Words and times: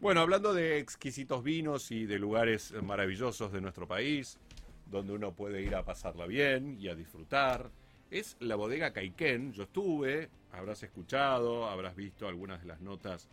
Bueno, 0.00 0.20
hablando 0.20 0.54
de 0.54 0.78
exquisitos 0.78 1.42
vinos 1.42 1.90
y 1.90 2.06
de 2.06 2.20
lugares 2.20 2.72
maravillosos 2.84 3.50
de 3.50 3.60
nuestro 3.60 3.88
país, 3.88 4.38
donde 4.86 5.12
uno 5.12 5.32
puede 5.32 5.60
ir 5.60 5.74
a 5.74 5.84
pasarla 5.84 6.26
bien 6.26 6.76
y 6.80 6.86
a 6.86 6.94
disfrutar, 6.94 7.72
es 8.08 8.36
la 8.38 8.54
bodega 8.54 8.92
Caiquén. 8.92 9.52
Yo 9.52 9.64
estuve, 9.64 10.30
habrás 10.52 10.84
escuchado, 10.84 11.68
habrás 11.68 11.96
visto 11.96 12.28
algunas 12.28 12.60
de 12.60 12.68
las 12.68 12.80
notas 12.80 13.28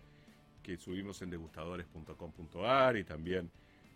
que 0.64 0.76
subimos 0.78 1.22
en 1.22 1.30
degustadores.com.ar 1.30 2.98
y 2.98 3.04
también 3.04 3.52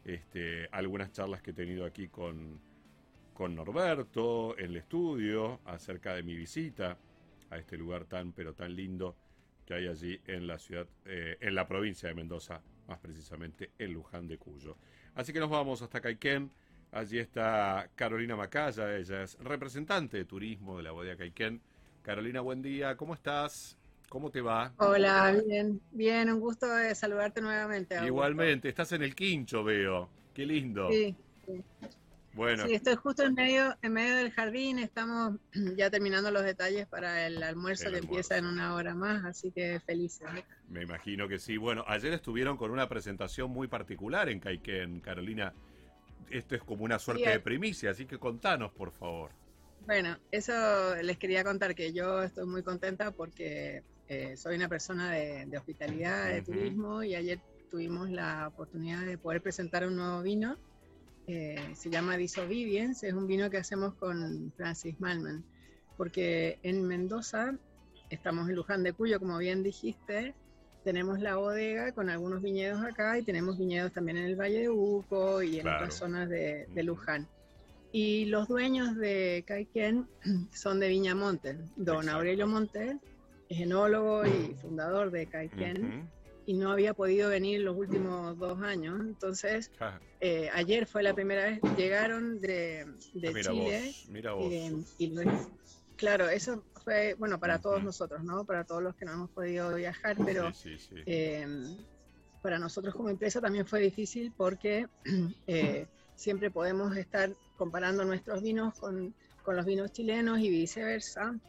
este, 0.06 0.68
algunas 0.72 1.12
charlas 1.12 1.42
que 1.42 1.50
he 1.50 1.56
tenido 1.56 1.86
aquí 1.86 2.08
con, 2.08 2.60
con 3.34 3.56
Norberto 3.56 4.56
en 4.60 4.66
el 4.66 4.78
estudio 4.78 5.60
acerca 5.66 6.14
de 6.14 6.22
mi 6.22 6.36
visita 6.36 7.00
a 7.50 7.58
este 7.58 7.78
lugar 7.78 8.06
tan 8.06 8.32
pero 8.32 8.54
tan 8.54 8.76
lindo 8.76 9.16
que 9.70 9.76
hay 9.76 9.88
allí 9.88 10.20
en 10.26 10.48
la 10.48 10.58
ciudad, 10.58 10.88
eh, 11.06 11.38
en 11.40 11.54
la 11.54 11.68
provincia 11.68 12.10
de 12.10 12.16
Mendoza, 12.16 12.60
más 12.88 12.98
precisamente 12.98 13.70
en 13.78 13.94
Luján 13.94 14.28
de 14.28 14.40
Cuyo. 14.40 14.76
Así 15.14 15.32
que 15.32 15.40
nos 15.40 15.52
vamos 15.52 15.84
hasta 15.84 16.02
Caiquén. 16.02 16.50
Allí 16.92 17.20
está 17.20 17.88
Carolina 17.94 18.36
Macaya, 18.36 18.98
ella 18.98 19.22
es 19.22 19.38
representante 19.38 20.18
de 20.18 20.26
turismo 20.26 20.78
de 20.78 20.82
la 20.82 20.92
bodega 20.92 21.18
Caiquén. 21.18 21.62
Carolina, 22.02 22.42
buen 22.42 22.64
día, 22.64 22.98
¿cómo 22.98 23.14
estás? 23.14 23.78
¿Cómo 24.10 24.32
te 24.32 24.42
va? 24.42 24.74
Hola, 24.78 25.40
bien, 25.46 25.80
bien, 25.92 26.32
un 26.32 26.40
gusto 26.40 26.66
de 26.66 26.96
saludarte 26.96 27.40
nuevamente. 27.40 27.96
Igualmente, 28.04 28.70
estás 28.70 28.92
en 28.94 29.04
el 29.04 29.14
quincho, 29.14 29.64
veo. 29.64 30.10
Qué 30.34 30.48
lindo. 30.48 30.90
Sí, 30.90 31.16
Bueno. 32.40 32.66
Sí, 32.66 32.74
estoy 32.74 32.96
justo 32.96 33.24
en 33.24 33.34
medio, 33.34 33.76
en 33.82 33.92
medio 33.92 34.16
del 34.16 34.32
jardín, 34.32 34.80
estamos 34.80 35.36
ya 35.76 35.90
terminando 35.90 36.32
los 36.32 36.44
detalles 36.44 36.88
para 36.88 37.28
el 37.28 37.44
almuerzo 37.44 37.92
que 37.92 37.98
empieza 37.98 38.38
en 38.38 38.46
una 38.46 38.76
hora 38.76 38.96
más, 38.96 39.26
así 39.26 39.52
que 39.52 39.82
felices. 39.82 40.26
Me 40.70 40.84
imagino 40.84 41.28
que 41.28 41.38
sí. 41.38 41.58
Bueno, 41.58 41.84
ayer 41.86 42.14
estuvieron 42.14 42.56
con 42.56 42.72
una 42.72 42.88
presentación 42.88 43.52
muy 43.52 43.68
particular 43.68 44.30
en 44.30 44.40
Caiquén, 44.40 45.02
Carolina. 45.02 45.54
Esto 46.30 46.56
es 46.56 46.64
como 46.64 46.86
una 46.86 46.98
suerte 46.98 47.28
de 47.28 47.42
primicia, 47.42 47.92
así 47.92 48.06
que 48.06 48.18
contanos, 48.18 48.72
por 48.72 48.94
favor. 48.94 49.32
Bueno, 49.86 50.18
eso 50.32 50.96
les 51.04 51.18
quería 51.18 51.44
contar 51.44 51.76
que 51.76 51.92
yo 51.92 52.24
estoy 52.24 52.46
muy 52.46 52.64
contenta 52.64 53.12
porque 53.12 53.84
eh, 54.08 54.38
soy 54.38 54.56
una 54.56 54.70
persona 54.70 55.12
de, 55.12 55.58
hospitalidad, 55.58 56.30
de 56.30 56.42
turismo 56.42 57.04
y 57.04 57.16
ayer 57.16 57.42
tuvimos 57.70 58.10
la 58.10 58.48
oportunidad 58.48 59.02
de 59.02 59.18
poder 59.18 59.42
presentar 59.42 59.86
un 59.86 59.98
nuevo 59.98 60.22
vino. 60.22 60.58
Eh, 61.32 61.76
se 61.76 61.92
llama 61.92 62.18
Disobedience, 62.18 63.08
es 63.08 63.14
un 63.14 63.28
vino 63.28 63.52
que 63.52 63.58
hacemos 63.58 63.94
con 63.94 64.52
Francis 64.58 65.00
Malman, 65.00 65.44
porque 65.96 66.58
en 66.64 66.84
Mendoza, 66.88 67.54
estamos 68.10 68.50
en 68.50 68.56
Luján 68.56 68.82
de 68.82 68.94
Cuyo, 68.94 69.20
como 69.20 69.38
bien 69.38 69.62
dijiste, 69.62 70.34
tenemos 70.84 71.20
la 71.20 71.36
bodega 71.36 71.92
con 71.92 72.10
algunos 72.10 72.42
viñedos 72.42 72.84
acá 72.84 73.20
y 73.20 73.22
tenemos 73.22 73.60
viñedos 73.60 73.94
también 73.94 74.18
en 74.18 74.26
el 74.26 74.42
Valle 74.42 74.62
de 74.62 74.70
Uco 74.70 75.44
y 75.44 75.60
en 75.60 75.68
otras 75.68 75.94
zonas 75.94 76.28
de, 76.30 76.68
Luján. 76.82 77.28
Y 77.92 78.26
los 78.26 78.48
dueños 78.48 78.96
de 78.96 79.44
Caiquén 79.46 80.08
son 80.52 80.80
de 80.80 80.88
Viña 80.88 81.14
Montes, 81.14 81.58
don 81.76 82.10
Aurelio 82.10 82.48
Montes 82.48 82.98
es 83.50 83.60
enólogo 83.60 84.26
y 84.26 84.56
fundador 84.56 85.12
de 85.12 85.28
Caiquén. 85.28 86.10
Y 86.50 86.56
no 86.56 86.72
había 86.72 86.96
podido 86.96 87.30
venir 87.30 87.62
los 87.62 87.78
últimos 87.78 88.36
dos 88.40 88.60
años. 88.64 89.00
Entonces, 89.02 89.70
eh, 90.20 90.50
ayer 90.52 90.88
fue 90.88 91.04
la 91.04 91.14
primera 91.14 91.44
vez, 91.44 91.60
llegaron 91.78 92.42
de, 92.42 92.88
de 93.14 93.28
ah, 93.28 93.52
Chile. 93.52 93.94
mira 94.08 94.34
vos. 94.34 94.52
Eh, 94.52 94.84
y 94.98 95.14
claro, 95.96 96.28
eso 96.28 96.64
fue, 96.84 97.14
bueno, 97.20 97.40
para 97.40 97.60
todos 97.62 97.84
nosotros, 97.84 98.24
¿no? 98.24 98.46
Para 98.46 98.64
todos 98.64 98.82
los 98.82 98.96
que 98.96 99.06
no 99.06 99.12
hemos 99.12 99.30
podido 99.30 99.76
viajar, 99.76 100.18
pero 100.26 100.52
eh, 101.06 101.46
para 102.42 102.58
nosotros 102.58 102.96
como 102.96 103.10
empresa 103.10 103.40
también 103.40 103.68
fue 103.68 103.82
difícil 103.82 104.34
porque 104.36 104.88
siempre 106.16 106.50
podemos 106.50 106.98
estar 106.98 107.32
comparando 107.58 108.04
nuestros 108.06 108.42
vinos 108.42 108.74
con, 108.80 109.14
con 109.44 109.56
los 109.56 109.68
vinos 109.68 109.92
chilenos 109.92 110.40
y 110.40 110.50
viceversa 110.50 111.40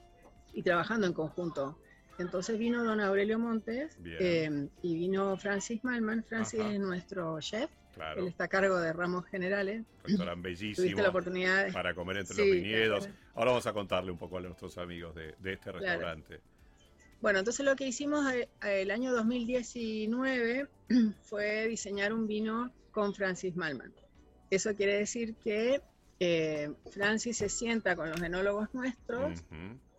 y 0.52 0.62
trabajando 0.62 1.06
en 1.06 1.14
conjunto. 1.14 1.78
Entonces 2.20 2.58
vino 2.58 2.84
don 2.84 3.00
Aurelio 3.00 3.38
Montes 3.38 3.96
eh, 4.04 4.68
y 4.82 4.94
vino 4.94 5.36
Francis 5.38 5.82
Malman. 5.82 6.22
Francis 6.22 6.60
es 6.60 6.78
nuestro 6.78 7.40
chef. 7.40 7.70
Él 8.16 8.28
está 8.28 8.44
a 8.44 8.48
cargo 8.48 8.78
de 8.78 8.92
ramos 8.92 9.24
generales. 9.26 9.84
Restaurante 10.04 10.48
bellísimo. 10.48 11.00
la 11.00 11.08
oportunidad 11.08 11.72
para 11.72 11.94
comer 11.94 12.18
entre 12.18 12.36
los 12.36 12.46
viñedos. 12.46 13.08
Ahora 13.34 13.50
vamos 13.52 13.66
a 13.66 13.72
contarle 13.72 14.10
un 14.10 14.18
poco 14.18 14.38
a 14.38 14.40
nuestros 14.40 14.76
amigos 14.78 15.14
de, 15.14 15.34
este 15.44 15.72
restaurante. 15.72 16.40
Bueno, 17.22 17.38
entonces 17.38 17.64
lo 17.64 17.74
que 17.76 17.86
hicimos 17.86 18.30
eh, 18.32 18.48
el 18.62 18.90
año 18.90 19.12
2019 19.12 20.68
fue 21.22 21.68
diseñar 21.68 22.12
un 22.12 22.26
vino 22.26 22.70
con 22.90 23.14
Francis 23.14 23.56
Malman. 23.56 23.92
Eso 24.50 24.74
quiere 24.74 24.98
decir 24.98 25.36
que 25.36 25.80
eh, 26.18 26.70
Francis 26.90 27.38
se 27.38 27.48
sienta 27.48 27.96
con 27.96 28.10
los 28.10 28.20
enólogos 28.20 28.68
nuestros 28.74 29.42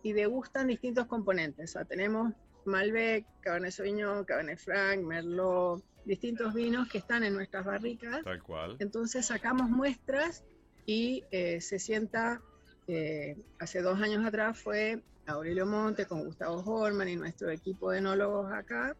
y 0.02 0.12
degustan 0.12 0.68
distintos 0.68 1.06
componentes. 1.06 1.70
O 1.70 1.72
sea, 1.72 1.84
tenemos 1.84 2.32
Malbec, 2.64 3.24
Cabernet 3.40 3.72
Sauvignon, 3.72 4.24
Cabernet 4.24 4.58
Franc, 4.58 5.00
Merlot, 5.02 5.82
distintos 6.04 6.54
vinos 6.54 6.88
que 6.88 6.98
están 6.98 7.24
en 7.24 7.34
nuestras 7.34 7.64
barricas. 7.64 8.22
Tal 8.24 8.42
cual. 8.42 8.76
Entonces 8.78 9.26
sacamos 9.26 9.68
muestras 9.70 10.44
y 10.86 11.24
eh, 11.30 11.60
se 11.60 11.78
sienta, 11.78 12.42
eh, 12.88 13.36
hace 13.58 13.82
dos 13.82 14.00
años 14.00 14.24
atrás 14.24 14.58
fue 14.58 15.02
Aurelio 15.26 15.66
Monte 15.66 16.06
con 16.06 16.24
Gustavo 16.24 16.62
Horman 16.64 17.08
y 17.08 17.16
nuestro 17.16 17.50
equipo 17.50 17.90
de 17.90 17.98
enólogos 17.98 18.52
acá, 18.52 18.96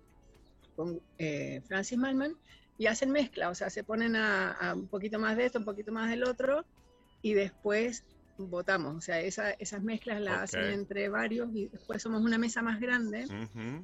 con 0.77 1.01
eh, 1.19 1.61
Francis 1.67 1.99
Malman, 1.99 2.37
y 2.79 2.87
hacen 2.87 3.11
mezcla, 3.11 3.51
o 3.51 3.55
sea, 3.55 3.71
se 3.71 3.85
ponen 3.85 4.17
a, 4.17 4.53
a, 4.53 4.75
un 4.75 4.87
poquito 4.87 5.19
más 5.19 5.37
de 5.37 5.47
esto, 5.47 5.59
un 5.59 5.65
poquito 5.65 5.93
más 5.93 6.09
del 6.11 6.25
otro, 6.25 6.65
y 7.21 7.35
después 7.35 8.05
votamos, 8.39 8.97
o 8.97 9.01
sea, 9.01 9.21
esas 9.21 9.83
mezclas 9.83 10.21
las 10.21 10.43
hacen 10.43 10.65
entre 10.73 11.09
varios 11.09 11.55
y 11.55 11.67
después 11.67 12.03
somos 12.03 12.23
una 12.23 12.39
mesa 12.39 12.63
más 12.63 12.81
grande. 12.81 13.27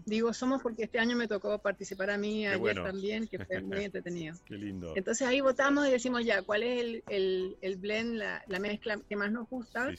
Digo 0.05 0.33
somos 0.33 0.63
porque 0.63 0.85
este 0.85 0.99
año 0.99 1.17
me 1.17 1.29
tocó 1.29 1.59
participar 1.59 2.11
a 2.11 2.19
mí, 2.19 2.47
ayer 2.47 2.83
también, 2.83 3.27
que 3.27 3.39
fue 3.45 3.61
muy 3.63 3.85
entretenido. 3.85 4.37
Qué 4.47 4.55
lindo. 4.55 4.93
Entonces 4.97 5.27
ahí 5.27 5.41
votamos 5.41 5.87
y 5.89 5.91
decimos 5.91 6.25
ya, 6.25 6.43
¿cuál 6.43 6.63
es 6.63 7.03
el, 7.09 7.57
el, 7.61 7.77
blend, 7.77 8.17
la, 8.17 8.59
mezcla 8.59 8.99
que 9.09 9.17
más 9.17 9.31
nos 9.31 9.49
gusta? 9.49 9.93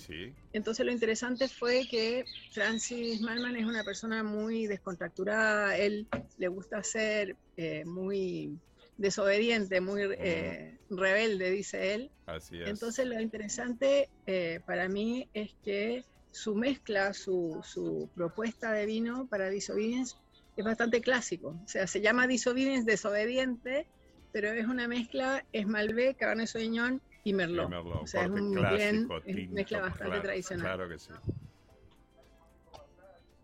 Entonces 0.52 0.86
lo 0.86 0.92
interesante 0.92 1.48
fue 1.48 1.88
que 1.90 2.26
Francis 2.52 3.22
Malman 3.22 3.56
es 3.56 3.66
una 3.66 3.84
persona 3.84 4.24
muy 4.24 4.68
descontracturada, 4.68 5.78
él 5.78 6.08
le 6.38 6.48
gusta 6.48 6.84
ser 6.84 7.36
eh, 7.58 7.86
muy 7.86 8.58
desobediente, 9.00 9.80
muy 9.82 10.02
eh, 10.04 10.78
rebelde, 10.90 11.50
dice 11.52 11.96
él. 11.96 12.12
Así 12.26 12.62
es. 12.62 12.70
Entonces 12.70 13.08
lo 13.08 13.20
interesante 13.20 14.10
eh, 14.28 14.60
para 14.66 14.88
mí 14.90 15.28
es 15.34 15.56
que 15.64 16.04
su 16.32 16.54
mezcla, 16.54 17.14
su, 17.14 17.62
su 17.64 18.10
propuesta 18.14 18.72
de 18.74 18.86
vino 18.86 19.26
para 19.28 19.50
Disobedience 19.50 20.18
es 20.58 20.66
bastante 20.66 21.02
clásico. 21.02 21.58
O 21.64 21.68
sea, 21.68 21.88
se 21.88 22.02
llama 22.02 22.28
Disobedience 22.28 22.86
desobediente, 22.86 23.88
pero 24.34 24.52
es 24.52 24.68
una 24.68 24.88
mezcla, 24.88 25.46
es 25.54 25.66
Malbec, 25.66 26.18
Cabernet 26.18 26.48
Sauvignon 26.48 27.02
y 27.24 27.34
Merlot. 27.34 27.72
o 27.74 28.06
sea, 28.06 28.26
es 28.26 28.30
un 28.30 28.54
clásico, 28.54 29.22
mezcla 29.52 29.80
bastante 29.80 30.20
tradicional. 30.20 30.66
Claro 30.66 30.90
que 30.90 31.00
sí. 31.00 31.14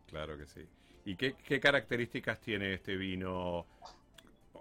Claro 0.08 0.38
que 0.38 0.46
sí. 0.46 0.62
¿Y 1.06 1.16
qué, 1.16 1.36
qué 1.48 1.60
características 1.60 2.42
tiene 2.42 2.74
este 2.74 2.98
vino 2.98 3.66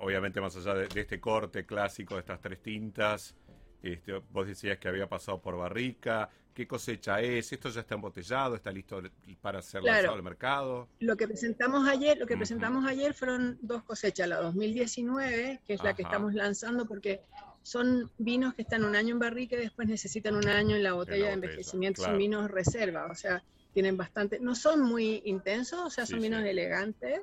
obviamente 0.00 0.41
más 0.41 0.56
allá 0.56 0.75
de, 0.75 1.00
este 1.00 1.21
corte 1.21 1.65
clásico 1.65 2.15
de 2.15 2.21
estas 2.21 2.41
tres 2.41 2.62
tintas, 2.62 3.34
este, 3.82 4.15
vos 4.31 4.47
decías 4.47 4.78
que 4.78 4.88
había 4.88 5.09
pasado 5.09 5.41
por 5.41 5.56
barrica, 5.56 6.31
¿qué 6.55 6.66
cosecha 6.66 7.21
es? 7.21 7.53
¿Esto 7.53 7.69
ya 7.69 7.81
está 7.81 7.94
embotellado? 7.94 8.55
¿Está 8.55 8.71
listo 8.71 9.03
para 9.41 9.60
ser 9.60 9.82
lanzado 9.82 10.15
al 10.15 10.22
mercado? 10.22 10.88
Lo 11.00 11.16
que 11.16 11.27
presentamos 11.27 11.87
ayer, 11.88 12.16
lo 12.16 12.27
que 12.27 12.37
presentamos 12.37 12.87
ayer 12.87 13.12
fueron 13.12 13.59
dos 13.60 13.82
cosechas, 13.82 14.28
la 14.28 14.37
2019, 14.41 15.60
que 15.66 15.75
es 15.75 15.82
la 15.82 15.94
que 15.94 16.03
estamos 16.03 16.32
lanzando 16.35 16.87
porque 16.87 17.20
son 17.62 18.11
vinos 18.19 18.55
que 18.55 18.62
están 18.62 18.85
un 18.85 18.94
año 18.94 19.14
en 19.14 19.19
barrica 19.19 19.56
y 19.56 19.61
después 19.61 19.88
necesitan 19.88 20.37
un 20.37 20.49
año 20.49 20.76
en 20.76 20.82
la 20.82 20.93
botella, 20.93 21.29
de 21.29 21.32
envejecimiento, 21.32 22.02
son 22.02 22.19
vinos 22.19 22.50
reserva, 22.50 23.06
o 23.11 23.14
sea, 23.14 23.43
tienen 23.73 23.97
bastante, 23.97 24.38
no 24.38 24.55
son 24.55 24.82
muy 24.82 25.23
intensos, 25.25 25.81
o 25.81 25.90
sea, 25.90 26.06
son 26.06 26.20
vinos 26.20 26.44
elegantes. 26.44 27.20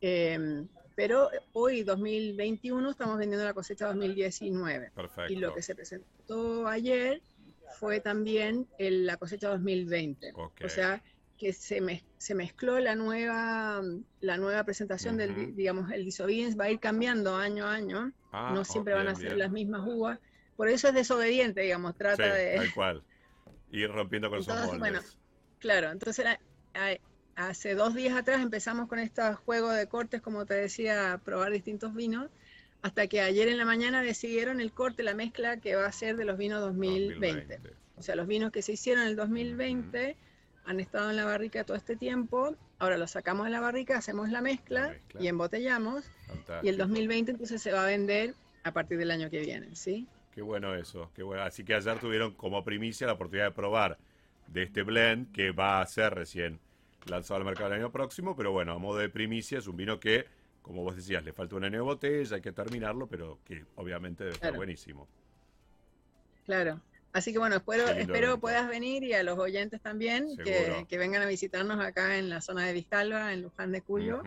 Eh, 0.00 0.64
pero 0.94 1.30
hoy, 1.52 1.82
2021, 1.82 2.90
estamos 2.90 3.18
vendiendo 3.18 3.44
la 3.44 3.54
cosecha 3.54 3.86
2019. 3.86 4.90
Perfecto. 4.94 5.32
Y 5.32 5.36
lo 5.36 5.54
que 5.54 5.62
se 5.62 5.74
presentó 5.74 6.66
ayer 6.66 7.22
fue 7.78 8.00
también 8.00 8.68
la 8.78 9.16
cosecha 9.16 9.48
2020. 9.48 10.32
O 10.34 10.68
sea, 10.68 11.02
que 11.38 11.52
se, 11.52 11.80
se 12.18 12.34
mezcló 12.34 12.78
la 12.80 12.94
nueva, 12.94 13.80
la 14.20 14.36
nueva 14.36 14.64
presentación 14.64 15.16
del, 15.16 15.56
digamos, 15.56 15.90
el 15.90 16.04
Disobedience 16.04 16.56
va 16.56 16.64
a 16.64 16.70
ir 16.70 16.80
cambiando 16.80 17.34
año 17.36 17.66
a 17.66 17.72
año. 17.72 18.12
Ah, 18.32 18.52
no 18.54 18.64
siempre 18.64 18.94
van 18.94 19.08
a 19.08 19.14
ser 19.14 19.36
las 19.36 19.50
mismas 19.50 19.82
uvas. 19.86 20.18
Por 20.56 20.68
eso 20.68 20.88
es 20.88 20.94
desobediente, 20.94 21.62
digamos, 21.62 21.96
trata 21.96 22.34
de... 22.34 22.56
Tal 22.56 22.74
cual. 22.74 23.02
Ir 23.72 23.90
rompiendo 23.90 24.28
con 24.28 24.38
sus 24.44 24.54
moldes. 24.54 24.78
Bueno, 24.78 25.00
claro, 25.58 25.90
entonces 25.90 26.26
hace 27.36 27.74
dos 27.74 27.94
días 27.94 28.16
atrás 28.16 28.40
empezamos 28.40 28.88
con 28.88 28.98
este 28.98 29.22
juego 29.34 29.70
de 29.70 29.86
cortes, 29.86 30.20
como 30.20 30.46
te 30.46 30.54
decía, 30.54 31.12
a 31.12 31.18
probar 31.18 31.52
distintos 31.52 31.94
vinos, 31.94 32.28
hasta 32.82 33.06
que 33.06 33.20
ayer 33.20 33.48
en 33.48 33.58
la 33.58 33.64
mañana 33.64 34.02
decidieron 34.02 34.60
el 34.60 34.72
corte, 34.72 35.02
la 35.02 35.14
mezcla 35.14 35.58
que 35.58 35.76
va 35.76 35.86
a 35.86 35.92
ser 35.92 36.16
de 36.16 36.24
los 36.24 36.38
vinos 36.38 36.60
2020. 36.60 37.60
O 37.96 38.02
sea, 38.02 38.16
los 38.16 38.26
vinos 38.26 38.50
que 38.52 38.62
se 38.62 38.72
hicieron 38.72 39.02
en 39.02 39.10
el 39.10 39.16
2020 39.16 40.16
han 40.64 40.80
estado 40.80 41.10
en 41.10 41.16
la 41.16 41.24
barrica 41.24 41.64
todo 41.64 41.76
este 41.76 41.96
tiempo, 41.96 42.54
ahora 42.78 42.96
los 42.96 43.10
sacamos 43.10 43.46
de 43.46 43.50
la 43.50 43.60
barrica, 43.60 43.98
hacemos 43.98 44.30
la 44.30 44.40
mezcla, 44.40 44.94
y 45.18 45.26
embotellamos, 45.26 46.04
y 46.62 46.68
el 46.68 46.76
2020 46.76 47.32
entonces 47.32 47.60
se 47.60 47.72
va 47.72 47.84
a 47.84 47.86
vender 47.86 48.34
a 48.62 48.72
partir 48.72 48.98
del 48.98 49.10
año 49.10 49.30
que 49.30 49.40
viene, 49.40 49.74
¿sí? 49.74 50.06
Qué 50.34 50.42
bueno 50.42 50.74
eso, 50.74 51.10
qué 51.14 51.22
bueno. 51.22 51.42
Así 51.42 51.64
que 51.64 51.74
ayer 51.74 51.98
tuvieron 51.98 52.34
como 52.34 52.62
primicia 52.62 53.06
la 53.06 53.14
oportunidad 53.14 53.46
de 53.46 53.52
probar 53.52 53.98
de 54.46 54.62
este 54.64 54.82
blend 54.82 55.32
que 55.32 55.50
va 55.50 55.80
a 55.80 55.86
ser 55.86 56.14
recién 56.14 56.60
lanzado 57.06 57.38
al 57.38 57.44
mercado 57.44 57.68
el 57.68 57.80
año 57.80 57.90
próximo, 57.90 58.36
pero 58.36 58.52
bueno, 58.52 58.72
a 58.72 58.78
modo 58.78 58.98
de 58.98 59.08
primicia 59.08 59.58
es 59.58 59.66
un 59.66 59.76
vino 59.76 60.00
que, 60.00 60.26
como 60.62 60.82
vos 60.82 60.96
decías, 60.96 61.24
le 61.24 61.32
falta 61.32 61.56
un 61.56 61.64
año 61.64 61.76
de 61.78 61.82
botella, 61.82 62.36
hay 62.36 62.42
que 62.42 62.52
terminarlo, 62.52 63.06
pero 63.06 63.38
que 63.44 63.64
obviamente 63.76 64.24
debe 64.24 64.34
estar 64.34 64.54
buenísimo. 64.54 65.08
Claro. 66.44 66.80
Así 67.12 67.32
que 67.32 67.38
bueno, 67.38 67.56
espero, 67.56 67.88
espero 67.88 68.38
puedas 68.38 68.68
venir 68.68 69.02
y 69.02 69.14
a 69.14 69.22
los 69.22 69.36
oyentes 69.38 69.80
también 69.80 70.28
que, 70.36 70.98
vengan 70.98 71.22
a 71.22 71.26
visitarnos 71.26 71.80
acá 71.80 72.18
en 72.18 72.30
la 72.30 72.40
zona 72.40 72.66
de 72.66 72.72
Vistalba, 72.72 73.32
en 73.32 73.42
Luján 73.42 73.72
de 73.72 73.82
Cuyo, 73.82 74.22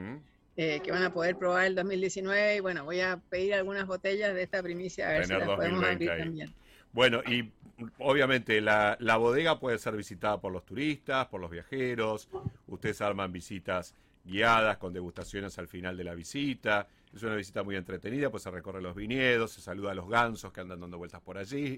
eh, 0.57 0.81
que 0.81 0.91
van 0.91 1.03
a 1.03 1.13
poder 1.13 1.37
probar 1.37 1.65
el 1.65 1.75
2019 1.75 2.57
y 2.57 2.59
bueno, 2.59 2.83
voy 2.83 2.99
a 2.99 3.17
pedir 3.29 3.53
algunas 3.53 3.87
botellas 3.87 4.33
de 4.33 4.43
esta 4.43 4.61
primicia 4.61 5.07
a 5.07 5.13
ver 5.13 5.25
si 5.27 5.33
las 5.33 5.47
podemos 5.47 5.83
abrir 5.83 6.09
también. 6.09 6.53
Bueno, 6.93 7.21
y 7.27 7.51
obviamente 7.97 8.61
la, 8.61 8.95
la, 8.99 9.17
bodega 9.17 9.59
puede 9.59 9.77
ser 9.79 9.95
visitada 9.95 10.39
por 10.39 10.53
los 10.53 10.65
turistas, 10.65 11.27
por 11.27 11.41
los 11.41 11.49
viajeros, 11.49 12.29
ustedes 12.67 13.01
arman 13.01 13.31
visitas 13.31 13.95
guiadas 14.23 14.77
con 14.77 14.93
degustaciones 14.93 15.57
al 15.57 15.67
final 15.67 15.97
de 15.97 16.03
la 16.03 16.13
visita. 16.13 16.87
Es 17.13 17.21
una 17.21 17.35
visita 17.35 17.61
muy 17.61 17.75
entretenida, 17.75 18.31
pues 18.31 18.43
se 18.43 18.49
recorre 18.49 18.81
los 18.81 18.95
viñedos, 18.95 19.51
se 19.51 19.61
saluda 19.61 19.91
a 19.91 19.95
los 19.95 20.09
gansos 20.09 20.51
que 20.51 20.61
andan 20.61 20.79
dando 20.79 20.97
vueltas 20.97 21.21
por 21.21 21.37
allí. 21.37 21.77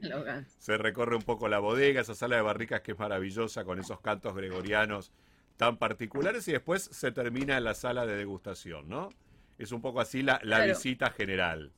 Se 0.60 0.78
recorre 0.78 1.16
un 1.16 1.24
poco 1.24 1.50
la 1.50 1.60
bodega, 1.60 2.02
esa 2.02 2.16
sala 2.16 2.38
de 2.38 2.42
barricas 2.42 2.82
que 2.82 2.94
es 2.94 3.00
maravillosa 3.00 3.66
con 3.66 3.80
esos 3.80 4.00
cantos 4.00 4.34
gregorianos 4.36 5.12
tan 5.58 5.78
particulares 5.78 6.48
y 6.48 6.54
después 6.54 6.84
se 6.84 7.12
termina 7.12 7.58
en 7.58 7.64
la 7.64 7.74
sala 7.74 8.06
de 8.06 8.16
degustación, 8.16 8.88
¿no? 8.88 9.10
Es 9.58 9.72
un 9.72 9.82
poco 9.82 10.02
así 10.02 10.22
la, 10.22 10.40
la 10.44 10.66
visita 10.66 11.10
general. 11.12 11.72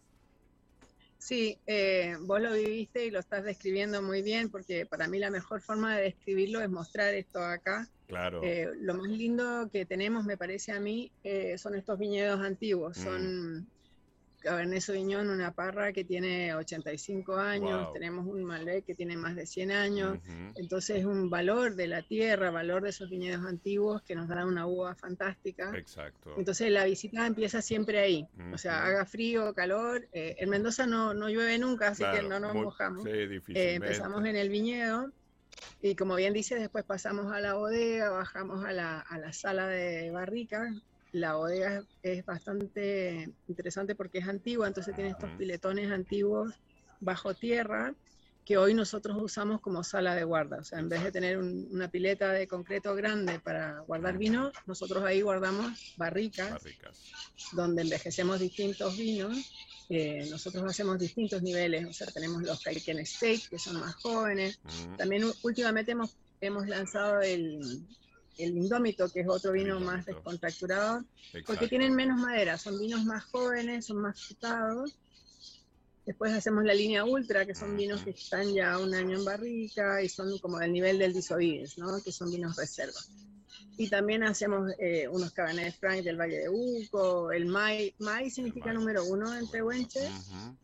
Sí, 1.18 1.58
eh, 1.66 2.16
vos 2.22 2.42
lo 2.42 2.54
viviste 2.54 3.06
y 3.06 3.12
lo 3.12 3.20
estás 3.20 3.44
describiendo 3.44 4.02
muy 4.02 4.22
bien, 4.22 4.50
porque 4.50 4.86
para 4.86 5.08
mí 5.08 5.20
la 5.20 5.30
mejor 5.30 5.62
forma 5.62 5.98
de 5.98 6.04
describirlo 6.04 6.62
es 6.62 6.70
mostrar 6.70 7.14
esto 7.16 7.40
acá. 7.40 7.88
Claro. 8.08 8.42
Eh, 8.44 8.70
lo 8.80 8.94
más 8.94 9.10
lindo 9.10 9.70
que 9.72 9.86
tenemos, 9.86 10.24
me 10.24 10.38
parece 10.38 10.72
a 10.72 10.80
mí, 10.80 11.12
eh, 11.24 11.58
son 11.58 11.76
estos 11.76 12.00
viñedos 12.00 12.40
antiguos. 12.40 12.98
Mm. 12.98 13.04
Son 13.04 13.68
Cabernet 14.48 14.80
Sauvignon, 14.80 15.30
una 15.30 15.52
parra 15.52 15.92
que 15.92 16.06
tiene 16.06 16.56
85 16.56 17.36
años, 17.36 17.92
tenemos 17.92 18.26
un 18.26 18.46
Malbec 18.46 18.86
que 18.86 18.96
tiene 18.96 19.18
más 19.18 19.36
de 19.36 19.46
100 19.46 19.72
años, 19.72 20.20
entonces 20.56 21.00
es 21.00 21.06
un 21.06 21.30
valor 21.30 21.76
de 21.76 21.88
la 21.88 22.02
tierra, 22.02 22.50
valor 22.50 22.84
de 22.84 22.92
esos 22.92 23.10
viñedos 23.10 23.46
antiguos 23.46 24.02
que 24.04 24.16
nos 24.16 24.30
dan 24.30 24.48
una 24.48 24.66
uva 24.66 24.96
fantástica. 24.96 25.78
Exacto. 25.78 26.34
Entonces 26.38 26.72
la 26.72 26.86
visita 26.86 27.28
empieza 27.28 27.62
siempre 27.62 28.00
ahí, 28.00 28.26
o 28.54 28.58
sea, 28.58 28.86
haga 28.86 29.06
frío, 29.06 29.54
calor. 29.54 30.08
Eh, 30.14 30.38
en 30.40 30.50
Mendoza 30.50 30.88
no, 30.88 31.14
no 31.14 31.28
llueve 31.28 31.58
nunca, 31.58 31.90
así 31.90 32.06
que 32.14 32.22
no 32.24 32.40
nos 32.40 32.54
mojamos. 32.54 33.04
Sí, 33.04 33.10
eh, 33.10 33.74
empezamos 33.74 34.24
en 34.26 34.38
el 34.38 34.48
viñedo. 34.48 35.12
Y 35.82 35.96
como 35.96 36.16
bien 36.16 36.32
dice, 36.34 36.56
después 36.56 36.86
pasamos 36.86 37.34
a 37.34 37.42
la 37.42 37.56
bodega, 37.56 38.12
bajamos 38.12 38.64
a 38.64 38.72
la, 38.72 39.00
a 39.00 39.18
la 39.18 39.34
sala 39.34 39.68
de 39.68 40.10
barricas, 40.12 40.74
la 41.12 41.36
bodega 41.36 41.84
es 42.04 42.26
bastante 42.26 43.30
interesante 43.48 43.96
porque 43.96 44.20
es 44.20 44.28
antigua, 44.28 44.68
entonces 44.68 44.96
tiene 44.96 45.12
estos 45.12 45.30
piletones 45.32 45.92
antiguos 45.92 46.54
bajo 47.00 47.34
tierra 47.34 47.94
que 48.48 48.58
hoy 48.58 48.74
nosotros 48.74 49.18
usamos 49.20 49.60
como 49.60 49.84
sala 49.84 50.16
de 50.16 50.24
guarda. 50.24 50.60
O 50.60 50.64
sea, 50.64 50.80
en 50.80 50.88
vez 50.88 51.04
de 51.04 51.12
tener 51.12 51.38
una 51.38 51.92
pileta 51.92 52.32
de 52.32 52.48
concreto 52.48 52.96
grande 52.96 53.42
para 53.42 53.80
guardar 53.80 54.18
vino, 54.18 54.54
nosotros 54.66 55.04
ahí 55.04 55.20
guardamos 55.20 55.94
barricas, 55.98 56.64
donde 57.52 57.82
envejecemos 57.82 58.40
distintos 58.40 58.98
vinos. 58.98 59.52
Eh, 59.90 60.28
nosotros 60.30 60.64
hacemos 60.64 60.98
distintos 60.98 61.42
niveles, 61.44 61.88
o 61.88 61.94
sea, 61.94 62.08
tenemos 62.08 62.42
los 62.42 62.62
Caiken 62.62 63.00
State, 63.00 63.42
que 63.50 63.60
son 63.60 63.82
más 63.82 63.96
jóvenes. 63.96 64.60
También 64.98 65.26
últimamente 65.44 65.92
hemos, 65.92 66.16
hemos 66.40 66.68
lanzado 66.70 67.20
el, 67.20 67.86
el 68.38 68.58
Indómito, 68.58 69.10
que 69.12 69.22
es 69.22 69.28
otro 69.28 69.52
vino 69.52 69.80
más 69.80 70.06
descontracturado, 70.06 71.04
porque 71.46 71.68
tienen 71.68 71.96
menos 71.96 72.20
madera, 72.20 72.58
son 72.58 72.80
vinos 72.80 73.04
más 73.06 73.26
jóvenes, 73.26 73.86
son 73.86 73.98
más 73.98 74.22
frutados. 74.22 74.98
Después 76.06 76.32
hacemos 76.32 76.64
la 76.64 76.74
línea 76.74 77.04
Ultra, 77.04 77.46
que 77.46 77.54
son 77.54 77.76
vinos 77.76 78.02
que 78.02 78.12
están 78.12 78.54
ya 78.54 78.78
un 78.78 78.94
año 78.94 79.18
en 79.18 79.26
barrica 79.26 80.02
y 80.02 80.08
son 80.08 80.38
como 80.40 80.60
del 80.60 80.72
nivel 80.72 81.00
del 81.00 81.14
Disovides, 81.14 81.78
¿no? 81.78 82.02
que 82.02 82.12
son 82.12 82.32
vinos 82.32 82.56
reserva. 82.56 83.00
Y 83.78 83.90
también 83.90 84.24
hacemos 84.24 84.72
eh, 84.80 85.08
unos 85.08 85.32
Cabernet 85.34 85.76
Franc 85.80 86.02
del 86.04 86.20
Valle 86.20 86.40
de 86.40 86.50
Uco, 86.50 87.32
el 87.32 87.46
Mai. 87.46 87.94
Mai 88.00 88.30
significa 88.30 88.74
número 88.74 89.04
uno 89.06 89.38
en 89.38 89.48
Pehuenche, 89.48 90.10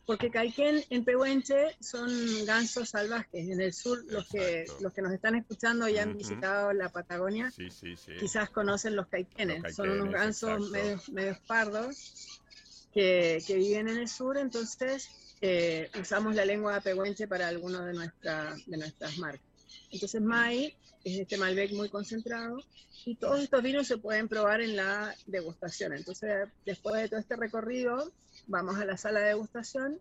porque 0.06 0.32
Caiquén 0.32 0.84
en 0.90 1.06
Pehuenche 1.06 1.76
son 1.80 2.10
gansos 2.46 2.90
salvajes. 2.90 3.50
En 3.50 3.62
el 3.62 3.74
sur, 3.74 4.04
los 4.08 4.28
que, 4.28 4.66
los 4.82 4.94
que 4.94 5.02
nos 5.02 5.12
están 5.12 5.36
escuchando 5.36 5.88
y 5.88 5.98
han 5.98 6.18
visitado 6.18 6.74
la 6.74 6.90
Patagonia, 6.90 7.52
quizás 8.20 8.50
conocen 8.50 8.96
los 8.96 9.08
caiquenes. 9.08 9.76
son 9.76 9.92
unos 9.92 10.12
gansos 10.12 10.72
medio, 10.72 11.38
pardos 11.46 12.42
que, 12.94 13.44
que, 13.46 13.56
viven 13.56 13.90
en 13.90 13.98
el 13.98 14.08
sur, 14.08 14.38
entonces 14.38 15.10
eh, 15.42 15.90
usamos 16.00 16.36
la 16.36 16.46
lengua 16.46 16.80
pehuenche 16.80 17.28
para 17.28 17.48
algunos 17.48 17.86
de, 17.86 17.94
nuestra, 17.94 18.56
de 18.66 18.78
nuestras 18.78 19.18
marcas. 19.18 19.53
Entonces, 19.92 20.22
Mai 20.22 20.76
es 21.04 21.20
este 21.20 21.38
Malbec 21.38 21.72
muy 21.74 21.90
concentrado 21.90 22.64
y 23.06 23.16
todos 23.16 23.42
estos 23.42 23.62
vinos 23.62 23.88
se 23.88 23.98
pueden 23.98 24.28
probar 24.28 24.62
en 24.62 24.76
la 24.76 25.14
degustación. 25.28 25.94
Entonces, 25.94 26.50
después 26.66 27.02
de 27.02 27.10
todo 27.10 27.20
este 27.20 27.36
recorrido, 27.36 28.12
vamos 28.48 28.78
a 28.78 28.86
la 28.86 28.98
sala 28.98 29.20
de 29.20 29.28
degustación 29.28 30.00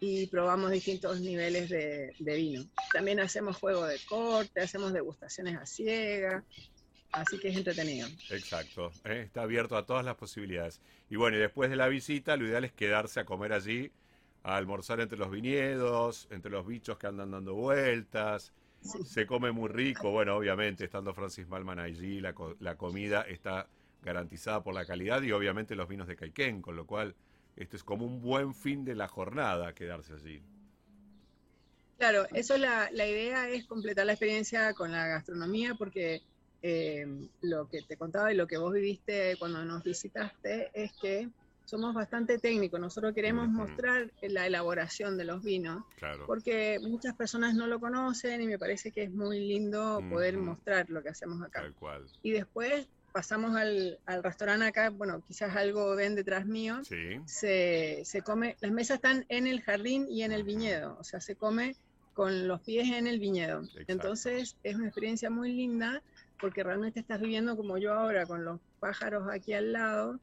y 0.00 0.26
probamos 0.26 0.70
distintos 0.70 1.20
niveles 1.20 1.68
de, 1.68 2.14
vino. 2.18 2.64
También 2.92 3.20
hacemos 3.20 3.56
juego 3.56 3.86
de 3.86 3.98
corte, 4.08 4.60
hacemos 4.60 4.92
degustaciones 4.92 5.56
a 5.56 5.66
ciega, 5.66 6.44
así 7.12 7.38
que 7.38 7.48
es 7.48 7.56
entretenido. 7.56 8.08
Exacto, 8.30 8.92
¿eh? 9.04 9.22
está 9.26 9.42
abierto 9.42 9.76
a 9.76 9.86
todas 9.86 10.04
las 10.04 10.16
posibilidades. 10.16 10.80
Y 11.10 11.16
bueno, 11.16 11.38
después 11.38 11.70
de 11.70 11.76
la 11.76 11.88
visita, 11.88 12.36
lo 12.36 12.46
ideal 12.46 12.64
es 12.64 12.72
quedarse 12.72 13.20
a 13.20 13.24
comer 13.24 13.52
allí, 13.52 13.90
a 14.42 14.56
almorzar 14.56 15.00
entre 15.00 15.18
los 15.18 15.30
viñedos, 15.30 16.28
entre 16.30 16.50
los 16.50 16.66
bichos 16.66 16.98
que 16.98 17.06
andan 17.06 17.30
dando 17.30 17.54
vueltas, 17.54 18.52
se 18.84 19.26
come 19.26 19.52
muy 19.52 19.68
rico, 19.68 20.10
bueno, 20.10 20.36
obviamente, 20.36 20.84
estando 20.84 21.14
Francis 21.14 21.48
Malman 21.48 21.78
allí, 21.78 22.20
la, 22.20 22.34
la 22.60 22.76
comida 22.76 23.22
está 23.22 23.68
garantizada 24.02 24.62
por 24.62 24.74
la 24.74 24.84
calidad 24.84 25.22
y 25.22 25.32
obviamente 25.32 25.74
los 25.74 25.88
vinos 25.88 26.06
de 26.06 26.16
Caiquén, 26.16 26.60
con 26.60 26.76
lo 26.76 26.86
cual 26.86 27.14
este 27.56 27.76
es 27.76 27.84
como 27.84 28.04
un 28.04 28.20
buen 28.20 28.54
fin 28.54 28.84
de 28.84 28.94
la 28.94 29.08
jornada 29.08 29.74
quedarse 29.74 30.12
allí. 30.14 30.42
Claro, 31.98 32.26
eso 32.34 32.58
la, 32.58 32.90
la 32.92 33.06
idea 33.06 33.48
es 33.48 33.64
completar 33.66 34.04
la 34.04 34.12
experiencia 34.12 34.74
con 34.74 34.92
la 34.92 35.06
gastronomía 35.06 35.74
porque 35.74 36.22
eh, 36.60 37.06
lo 37.40 37.68
que 37.68 37.82
te 37.82 37.96
contaba 37.96 38.32
y 38.32 38.36
lo 38.36 38.46
que 38.46 38.58
vos 38.58 38.72
viviste 38.72 39.36
cuando 39.38 39.64
nos 39.64 39.82
visitaste 39.82 40.70
es 40.74 40.92
que 40.94 41.28
somos 41.64 41.94
bastante 41.94 42.38
técnicos. 42.38 42.80
Nosotros 42.80 43.14
queremos 43.14 43.48
mostrar 43.48 44.10
la 44.22 44.46
elaboración 44.46 45.16
de 45.16 45.24
los 45.24 45.42
vinos, 45.42 45.84
porque 46.26 46.78
muchas 46.80 47.14
personas 47.14 47.54
no 47.54 47.66
lo 47.66 47.80
conocen 47.80 48.42
y 48.42 48.46
me 48.46 48.58
parece 48.58 48.90
que 48.90 49.04
es 49.04 49.10
muy 49.10 49.40
lindo 49.40 50.00
poder 50.10 50.36
mostrar 50.36 50.90
lo 50.90 51.02
que 51.02 51.10
hacemos 51.10 51.42
acá. 51.42 51.64
Y 52.22 52.32
después 52.32 52.88
pasamos 53.12 53.54
al, 53.54 54.00
al, 54.06 54.24
restaurante 54.24 54.66
acá, 54.66 54.90
bueno, 54.90 55.22
quizás 55.26 55.54
algo 55.54 55.94
ven 55.94 56.16
detrás 56.16 56.46
mío. 56.46 56.80
Se, 57.26 58.02
se, 58.04 58.22
come, 58.22 58.56
las 58.60 58.72
mesas 58.72 58.96
están 58.96 59.24
en 59.28 59.46
el 59.46 59.62
jardín 59.62 60.06
y 60.10 60.22
en 60.24 60.32
el 60.32 60.42
viñedo, 60.42 60.96
o 60.98 61.04
sea, 61.04 61.20
se 61.20 61.36
come 61.36 61.76
con 62.12 62.48
los 62.48 62.60
pies 62.60 62.90
en 62.92 63.06
el 63.06 63.20
viñedo. 63.20 63.62
Entonces 63.86 64.56
es 64.62 64.74
una 64.76 64.86
experiencia 64.86 65.30
muy 65.30 65.52
linda 65.52 66.02
porque 66.40 66.62
realmente 66.62 67.00
estás 67.00 67.20
viviendo 67.20 67.56
como 67.56 67.78
yo 67.78 67.92
ahora, 67.94 68.26
con 68.26 68.44
los 68.44 68.60
pájaros 68.80 69.28
aquí 69.30 69.52
al 69.52 69.72
lado 69.72 70.20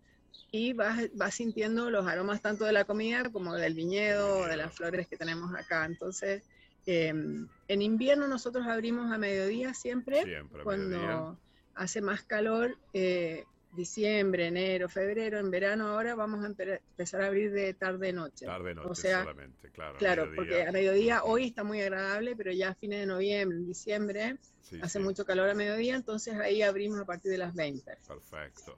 y 0.51 0.73
vas, 0.73 1.09
vas, 1.13 1.33
sintiendo 1.33 1.89
los 1.89 2.05
aromas 2.07 2.41
tanto 2.41 2.65
de 2.65 2.73
la 2.73 2.83
comida 2.83 3.29
como 3.31 3.55
del 3.55 3.73
viñedo, 3.73 4.45
de 4.45 4.57
las 4.57 4.73
flores 4.73 5.07
que 5.07 5.17
tenemos 5.17 5.53
acá. 5.55 5.85
Entonces, 5.85 6.43
em, 6.85 7.47
en 7.67 7.81
invierno 7.81 8.27
nosotros 8.27 8.67
abrimos 8.67 9.11
a 9.11 9.17
mediodía 9.17 9.73
siempre, 9.73 10.23
cuando 10.63 11.37
hace 11.75 12.01
más 12.01 12.23
calor. 12.23 12.77
Eh, 12.93 13.45
diciembre, 13.73 14.47
enero, 14.47 14.89
febrero, 14.89 15.39
en 15.39 15.49
verano 15.49 15.87
ahora 15.87 16.15
vamos 16.15 16.43
a 16.43 16.47
empezar 16.47 17.21
a 17.21 17.27
abrir 17.27 17.51
de 17.51 17.73
tarde-noche. 17.73 18.45
Tarde-noche 18.45 18.89
o 18.89 18.95
sea, 18.95 19.19
solamente, 19.19 19.69
claro. 19.69 19.97
Claro, 19.97 20.31
porque 20.35 20.63
a 20.63 20.71
mediodía 20.71 21.23
hoy 21.23 21.47
está 21.47 21.63
muy 21.63 21.81
agradable, 21.81 22.35
pero 22.35 22.51
ya 22.51 22.69
a 22.69 22.75
fines 22.75 22.99
de 22.99 23.05
noviembre, 23.05 23.57
en 23.57 23.65
diciembre, 23.65 24.37
hace 24.81 24.99
mucho 24.99 25.25
calor 25.25 25.49
a 25.49 25.53
mediodía, 25.53 25.95
entonces 25.95 26.35
ahí 26.35 26.61
abrimos 26.61 26.99
a 26.99 27.05
partir 27.05 27.31
de 27.31 27.37
las 27.37 27.53
20. 27.55 27.97
Perfecto, 28.07 28.77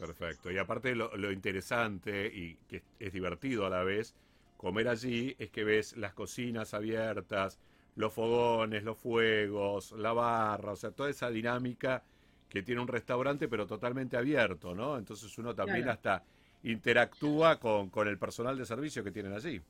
perfecto. 0.00 0.50
Y 0.50 0.58
aparte 0.58 0.94
lo, 0.94 1.16
lo 1.16 1.30
interesante 1.30 2.26
y 2.26 2.56
que 2.68 2.82
es 2.98 3.12
divertido 3.12 3.66
a 3.66 3.70
la 3.70 3.84
vez, 3.84 4.14
comer 4.56 4.88
allí 4.88 5.36
es 5.38 5.50
que 5.50 5.64
ves 5.64 5.96
las 5.96 6.14
cocinas 6.14 6.74
abiertas, 6.74 7.58
los 7.96 8.12
fogones, 8.12 8.82
los 8.82 8.98
fuegos, 8.98 9.92
la 9.92 10.12
barra, 10.12 10.72
o 10.72 10.76
sea, 10.76 10.90
toda 10.90 11.10
esa 11.10 11.30
dinámica 11.30 12.02
que 12.48 12.62
tiene 12.62 12.80
un 12.80 12.88
restaurante 12.88 13.48
pero 13.48 13.66
totalmente 13.66 14.16
abierto, 14.16 14.74
¿no? 14.74 14.98
Entonces 14.98 15.36
uno 15.38 15.54
también 15.54 15.88
hasta 15.88 16.24
interactúa 16.62 17.58
con, 17.58 17.88
con, 17.90 18.08
el 18.08 18.18
personal 18.18 18.58
de 18.58 18.66
servicio 18.66 19.02
que 19.02 19.10
tienen 19.10 19.32
allí, 19.32 19.62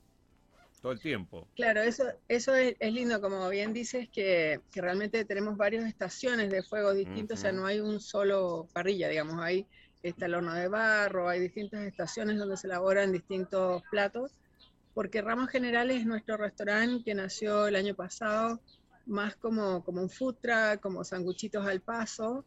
todo 0.81 0.91
el 0.91 0.99
tiempo. 0.99 1.47
Claro, 1.55 1.81
eso, 1.81 2.03
eso 2.27 2.53
es, 2.55 2.75
lindo, 2.81 3.21
como 3.21 3.47
bien 3.49 3.71
dices, 3.71 4.09
que, 4.09 4.59
que, 4.71 4.81
realmente 4.81 5.23
tenemos 5.23 5.55
varias 5.55 5.85
estaciones 5.85 6.49
de 6.49 6.63
fuego 6.63 6.93
distintos, 6.93 7.39
o 7.39 7.41
sea, 7.41 7.51
no 7.51 7.65
hay 7.65 7.79
un 7.79 8.01
solo 8.01 8.67
parrilla, 8.73 9.07
digamos, 9.07 9.39
hay 9.39 9.65
está 10.03 10.25
el 10.25 10.35
horno 10.35 10.53
de 10.53 10.67
barro, 10.67 11.29
hay 11.29 11.39
distintas 11.39 11.81
estaciones 11.85 12.37
donde 12.37 12.57
se 12.57 12.67
elaboran 12.67 13.11
distintos 13.11 13.83
platos, 13.91 14.31
porque 14.93 15.21
Ramos 15.21 15.49
Generales 15.49 15.97
es 16.01 16.05
nuestro 16.05 16.37
restaurante 16.37 17.03
que 17.03 17.15
nació 17.15 17.67
el 17.67 17.75
año 17.75 17.95
pasado 17.95 18.59
más 19.05 19.35
como, 19.35 19.83
como 19.83 20.01
un 20.01 20.09
food 20.09 20.37
como 20.81 21.03
sanguchitos 21.03 21.65
al 21.65 21.81
paso, 21.81 22.45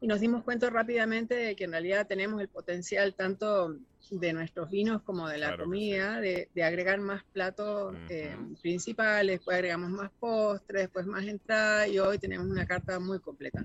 y 0.00 0.06
nos 0.06 0.20
dimos 0.20 0.44
cuenta 0.44 0.68
rápidamente 0.68 1.34
de 1.34 1.56
que 1.56 1.64
en 1.64 1.72
realidad 1.72 2.06
tenemos 2.06 2.40
el 2.40 2.48
potencial 2.48 3.14
tanto 3.14 3.74
de 4.10 4.32
nuestros 4.32 4.70
vinos 4.70 5.02
como 5.02 5.28
de 5.28 5.38
la 5.38 5.56
comida, 5.56 6.20
de, 6.20 6.48
agregar 6.62 6.98
más 7.00 7.22
platos 7.32 7.94
eh, 8.08 8.36
principales, 8.62 9.38
después 9.38 9.56
agregamos 9.56 9.90
más 9.90 10.10
postres, 10.18 10.82
después 10.82 11.06
más 11.06 11.24
entrada 11.24 11.86
y 11.86 11.98
hoy 11.98 12.18
tenemos 12.18 12.46
una 12.46 12.66
carta 12.66 12.98
muy 12.98 13.18
completa. 13.20 13.64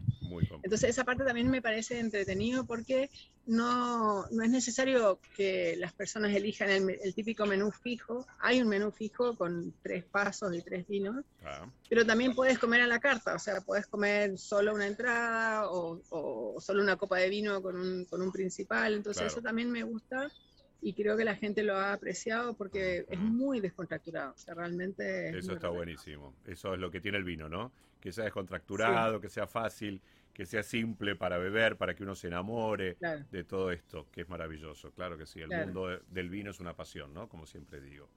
Entonces 0.64 0.90
esa 0.90 1.04
parte 1.04 1.24
también 1.24 1.50
me 1.50 1.62
parece 1.62 2.00
entretenido 2.00 2.66
porque 2.66 3.10
no, 3.50 4.28
no 4.30 4.44
es 4.44 4.50
necesario 4.52 5.20
que 5.36 5.76
las 5.78 5.92
personas 5.94 6.36
elijan 6.36 6.70
el, 6.70 7.16
típico 7.16 7.48
menú 7.48 7.72
fijo. 7.72 8.28
Hay 8.40 8.62
un 8.62 8.68
menú 8.68 8.92
fijo 8.92 9.36
con 9.36 9.74
tres 9.82 10.06
pasos 10.06 10.54
y 10.54 10.62
tres 10.62 10.88
vinos, 10.88 11.26
pero 11.90 12.06
también 12.06 12.36
puedes 12.36 12.60
comer 12.60 12.82
a 12.82 12.88
la 12.88 13.00
carta, 13.00 13.34
o 13.34 13.40
sea, 13.40 13.62
puedes 13.62 13.88
comer 13.88 14.38
solo 14.38 14.76
una 14.76 14.86
entrada 14.86 15.68
o, 15.72 16.60
solo 16.60 16.84
una 16.84 16.96
copa 16.96 17.18
de 17.18 17.30
vino 17.30 17.62
con 17.62 17.76
un, 17.76 18.06
con 18.06 18.22
un 18.22 18.32
principal. 18.32 18.94
Entonces 18.94 19.28
eso 19.28 19.42
también 19.42 19.72
me 19.72 19.82
gusta 19.82 20.29
y 20.82 20.94
creo 20.94 21.18
que 21.18 21.26
la 21.26 21.36
gente 21.36 21.64
lo 21.64 21.76
ha 21.76 21.94
apreciado 21.94 22.56
porque 22.56 23.06
es 23.10 23.20
muy 23.20 23.60
descontracturado. 23.60 24.34
O 24.34 24.38
sea, 24.38 24.54
realmente. 24.54 25.38
Eso 25.38 25.54
está 25.54 25.70
buenísimo. 25.70 26.34
Eso 26.46 26.74
es 26.74 26.80
lo 26.80 26.90
que 26.90 27.02
tiene 27.02 27.18
el 27.18 27.24
vino, 27.24 27.50
¿no? 27.50 27.72
Que 28.00 28.12
sea 28.12 28.24
descontracturado, 28.24 29.20
que 29.20 29.30
sea 29.30 29.48
fácil 29.48 30.02
que 30.40 30.46
sea 30.46 30.64
simple 30.64 31.18
para 31.18 31.38
beber, 31.38 31.76
para 31.76 31.94
que 31.94 32.04
uno 32.04 32.16
se 32.16 32.28
enamore 32.28 32.96
de 33.30 33.44
todo 33.44 33.74
esto, 33.74 34.08
que 34.10 34.22
es 34.22 34.30
maravilloso. 34.30 34.90
Claro 34.92 35.18
que 35.18 35.26
sí, 35.26 35.42
el 35.42 35.50
mundo 35.50 36.00
del 36.10 36.30
vino 36.30 36.52
es 36.52 36.62
una 36.62 36.74
pasión, 36.78 37.14
¿no? 37.14 37.28
Como 37.28 37.46
siempre 37.46 37.82
digo. 37.82 38.08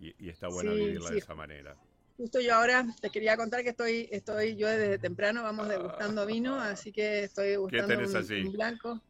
Y, 0.00 0.30
está 0.30 0.48
bueno 0.48 0.72
vivirla 0.72 1.10
de 1.10 1.18
esa 1.18 1.34
manera. 1.34 1.76
Justo 2.16 2.40
yo 2.40 2.54
ahora 2.54 2.86
te 3.02 3.10
quería 3.10 3.36
contar 3.36 3.62
que 3.62 3.68
estoy, 3.68 4.08
estoy 4.10 4.56
yo 4.56 4.66
desde 4.66 4.98
temprano, 4.98 5.42
vamos 5.42 5.68
degustando 5.68 6.24
vino, 6.24 6.58
así 6.58 6.90
que 6.90 7.24
estoy 7.24 7.48
degustando 7.48 7.98
un, 7.98 8.52
blanco. 8.52 9.02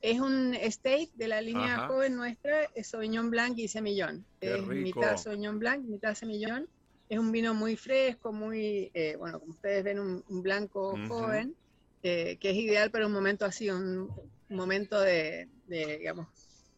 Es 0.00 0.20
un 0.20 0.54
estate 0.54 1.10
de 1.14 1.28
la 1.28 1.40
línea 1.40 1.88
joven 1.88 2.16
nuestra, 2.16 2.64
es 2.74 2.88
Sauvignon 2.88 3.30
Blanc 3.30 3.58
y 3.58 3.66
Semillón. 3.66 4.24
es 4.40 4.64
mitad 4.66 5.16
Sauvignon 5.16 5.58
Blanc, 5.58 5.84
mitad 5.84 6.14
Semillón. 6.14 6.68
Es 7.08 7.18
un 7.18 7.32
vino 7.32 7.54
muy 7.54 7.76
fresco, 7.76 8.32
muy, 8.32 8.90
eh, 8.94 9.16
bueno, 9.18 9.40
como 9.40 9.52
ustedes 9.52 9.82
ven, 9.82 9.98
un, 9.98 10.42
blanco 10.42 10.94
joven, 11.08 11.54
eh, 12.02 12.36
que 12.38 12.50
es 12.50 12.56
ideal 12.56 12.90
para 12.90 13.06
un 13.06 13.12
momento 13.12 13.44
así, 13.44 13.70
un, 13.70 14.10
momento 14.50 15.00
de, 15.00 15.48
digamos, 15.66 16.28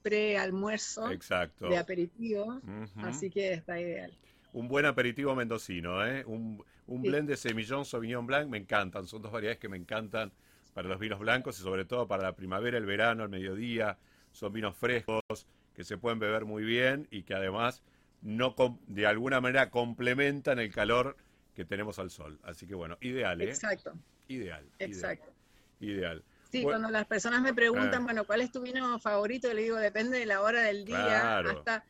pre-almuerzo, 0.02 1.08
de 1.08 1.76
aperitivo, 1.76 2.60
así 2.96 3.28
que 3.28 3.52
está 3.54 3.80
ideal. 3.80 4.16
Un 4.52 4.68
buen 4.68 4.86
aperitivo 4.86 5.34
mendocino, 5.34 6.04
¿eh? 6.06 6.24
Un, 6.24 6.64
blend 6.86 7.28
de 7.28 7.36
semillón 7.36 7.84
Sauvignon 7.84 8.26
Blanc, 8.26 8.48
me 8.48 8.58
encantan, 8.58 9.06
son 9.06 9.22
dos 9.22 9.30
variedades 9.30 9.58
que 9.58 9.68
me 9.68 9.76
encantan 9.76 10.32
para 10.74 10.88
los 10.88 10.98
vinos 10.98 11.18
blancos 11.18 11.58
y 11.58 11.62
sobre 11.62 11.84
todo 11.84 12.06
para 12.06 12.22
la 12.22 12.34
primavera, 12.34 12.78
el 12.78 12.86
verano, 12.86 13.24
el 13.24 13.28
mediodía, 13.28 13.98
son 14.32 14.52
vinos 14.52 14.76
frescos 14.76 15.46
que 15.74 15.84
se 15.84 15.98
pueden 15.98 16.18
beber 16.18 16.44
muy 16.44 16.64
bien 16.64 17.08
y 17.10 17.22
que 17.22 17.34
además 17.34 17.82
no 18.22 18.54
de 18.86 19.06
alguna 19.06 19.40
manera 19.40 19.70
complementan 19.70 20.58
el 20.58 20.72
calor 20.72 21.16
que 21.54 21.64
tenemos 21.64 21.98
al 21.98 22.10
sol. 22.10 22.38
Así 22.42 22.66
que 22.66 22.74
bueno, 22.74 22.98
ideal, 23.00 23.40
¿eh? 23.40 23.50
Exacto. 23.50 23.92
Ideal. 24.28 24.64
Exacto. 24.78 25.32
Ideal. 25.80 26.22
Sí, 26.50 26.62
cuando 26.62 26.90
las 26.90 27.06
personas 27.06 27.42
me 27.42 27.54
preguntan, 27.54 28.02
ah. 28.02 28.04
bueno, 28.04 28.24
¿cuál 28.24 28.40
es 28.40 28.50
tu 28.50 28.60
vino 28.60 28.98
favorito? 28.98 29.52
Le 29.52 29.62
digo, 29.62 29.76
depende 29.76 30.18
de 30.18 30.26
la 30.26 30.42
hora 30.42 30.62
del 30.62 30.84
día, 30.84 31.38
hasta, 31.38 31.84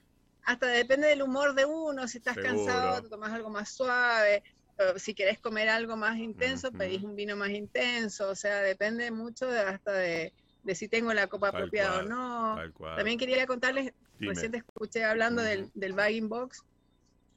hasta 0.44 0.66
depende 0.66 1.08
del 1.08 1.22
humor 1.22 1.54
de 1.54 1.64
uno, 1.64 2.06
si 2.06 2.18
estás 2.18 2.37
cansado, 2.37 3.02
te 3.02 3.08
tomas 3.08 3.32
algo 3.32 3.49
más 3.49 3.70
suave, 3.70 4.42
si 4.96 5.14
querés 5.14 5.38
comer 5.38 5.68
algo 5.68 5.96
más 5.96 6.18
intenso, 6.18 6.72
pedís 6.72 7.02
un 7.02 7.16
vino 7.16 7.37
más 7.37 7.50
intenso, 7.50 8.30
o 8.30 8.34
sea, 8.34 8.60
depende 8.60 9.10
mucho 9.10 9.46
de, 9.46 9.60
hasta 9.60 9.92
de, 9.92 10.32
de 10.62 10.75
si 10.75 10.88
tengo 10.88 11.12
la 11.12 11.26
copa 11.26 11.49
apropiada 11.49 12.00
o 12.00 12.02
no. 12.02 12.56
También 12.96 13.18
quería 13.18 13.46
contarles, 13.46 13.92
recién 14.18 14.52
te 14.52 14.58
escuché 14.58 15.04
hablando 15.04 15.42
del, 15.42 15.70
del 15.75 15.92
bagging 15.92 16.28
box. 16.28 16.62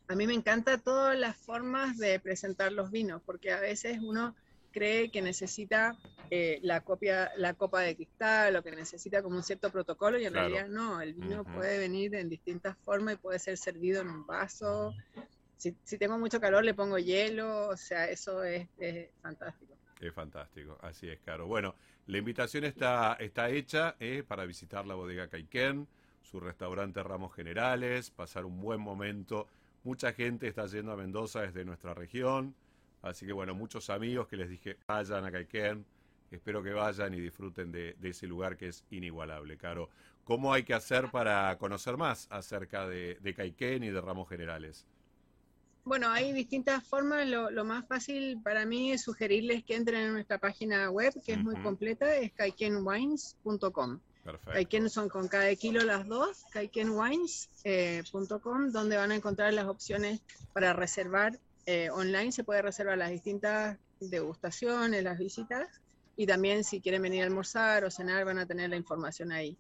A 0.08 0.16
mí 0.16 0.28
me 0.28 0.34
encanta 0.34 0.78
todas 0.78 1.18
las 1.18 1.38
formas 1.38 1.98
de 1.98 2.20
presentar 2.20 2.72
los 2.72 2.92
vinos, 2.92 3.22
porque 3.26 3.52
a 3.52 3.60
veces 3.60 4.00
uno 4.02 4.36
cree 4.72 5.10
que 5.12 5.22
necesita 5.22 5.96
eh, 6.30 6.60
la 6.64 6.82
copia, 6.82 7.32
la 7.38 7.54
copa 7.54 7.82
de 7.82 7.96
cristal 7.96 8.56
o 8.56 8.64
que 8.64 8.72
necesita 8.72 9.22
como 9.22 9.38
un 9.38 9.44
cierto 9.44 9.70
protocolo 9.72 10.18
y 10.20 10.26
en 10.26 10.34
realidad 10.34 10.68
no, 10.68 11.00
el 11.00 11.14
vino 11.14 11.44
puede 11.44 11.78
venir 11.78 12.16
en 12.16 12.28
distintas 12.28 12.76
formas 12.80 13.16
y 13.16 13.18
puede 13.18 13.40
ser 13.40 13.58
servido 13.58 14.02
en 14.02 14.10
un 14.10 14.26
vaso. 14.26 14.94
Si, 15.64 15.74
si 15.86 15.98
tengo 15.98 16.20
mucho 16.20 16.42
calor 16.42 16.66
le 16.66 16.74
pongo 16.74 16.98
hielo, 16.98 17.70
o 17.70 17.78
sea, 17.78 18.10
eso 18.10 18.44
es, 18.44 18.68
fantástico. 19.22 19.74
Es 20.02 20.14
fantástico, 20.14 20.78
así 20.82 21.08
es, 21.08 21.22
Caro. 21.22 21.48
Bueno, 21.48 21.76
la 22.08 22.18
invitación 22.18 22.66
está, 22.66 23.14
está 23.14 23.50
hecha 23.50 23.96
eh, 24.02 24.26
para 24.28 24.44
visitar 24.44 24.86
la 24.86 24.96
bodega 24.96 25.30
Caiquén, 25.30 25.88
su 26.22 26.42
restaurante 26.42 27.02
Ramos 27.02 27.34
Generales, 27.34 28.12
pasar 28.12 28.44
un 28.44 28.60
buen 28.60 28.82
momento. 28.82 29.48
Mucha 29.86 30.12
gente 30.12 30.50
está 30.50 30.66
yendo 30.66 30.92
a 30.92 30.98
Mendoza 30.98 31.44
desde 31.44 31.64
nuestra 31.64 31.94
región, 31.94 32.54
así 33.02 33.26
que 33.26 33.32
bueno, 33.32 33.56
muchos 33.56 33.90
amigos 33.90 34.28
que 34.28 34.36
les 34.36 34.50
dije 34.50 34.76
vayan 34.86 35.24
a 35.24 35.32
Caiquén, 35.32 35.86
espero 36.30 36.62
que 36.62 36.74
vayan 36.74 37.14
y 37.14 37.22
disfruten 37.22 37.72
de, 37.72 37.96
ese 38.04 38.28
lugar 38.28 38.58
que 38.58 38.68
es 38.68 38.84
inigualable, 38.92 39.56
Caro. 39.56 39.88
¿Cómo 40.26 40.52
hay 40.52 40.64
que 40.64 40.74
hacer 40.74 41.10
para 41.10 41.58
conocer 41.58 41.96
más 41.96 42.28
acerca 42.30 42.86
de, 42.86 43.18
de 43.22 43.34
Caiquén 43.34 43.86
y 43.86 43.92
de 43.92 44.02
Ramos 44.02 44.28
Generales? 44.28 44.86
Bueno, 45.86 46.10
hay 46.10 46.32
distintas 46.32 46.88
formas. 46.88 47.28
Lo, 47.28 47.66
más 47.66 47.86
fácil 47.88 48.40
para 48.42 48.66
mí 48.66 48.94
es 48.94 49.02
sugerirles 49.02 49.66
que 49.66 49.76
entren 49.76 50.00
en 50.02 50.14
nuestra 50.14 50.38
página 50.38 50.90
web, 50.90 51.14
que 51.26 51.34
es 51.34 51.40
muy 51.40 51.62
completa, 51.62 52.16
es 52.16 52.32
kaikenwines.com. 52.34 54.00
Kaiken 54.46 54.90
son 54.90 55.10
con 55.10 55.28
cada 55.28 55.54
kilo 55.56 55.84
las 55.84 56.08
dos, 56.08 56.46
kaikenwines.com, 56.54 58.72
donde 58.72 58.96
van 58.96 59.12
a 59.12 59.16
encontrar 59.16 59.54
las 59.54 59.68
opciones 59.68 60.22
para 60.54 60.72
reservar 60.72 61.38
eh, 61.66 61.90
online. 61.90 62.32
Se 62.32 62.46
puede 62.46 62.62
reservar 62.62 62.98
las 62.98 63.10
distintas 63.10 63.78
degustaciones, 64.00 65.04
las 65.04 65.20
visitas, 65.20 65.68
y 66.16 66.26
también 66.26 66.64
si 66.64 66.80
quieren 66.80 67.02
venir 67.02 67.24
a 67.24 67.26
almorzar 67.26 67.84
o 67.84 67.92
cenar 67.92 68.24
van 68.24 68.38
a 68.38 68.46
tener 68.46 68.70
la 68.70 68.78
información 68.78 69.34
ahí. 69.34 69.58